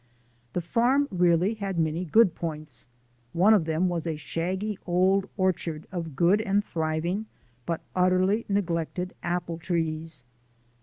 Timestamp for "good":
2.05-2.33, 6.15-6.41